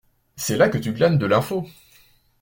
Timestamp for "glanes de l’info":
0.93-1.67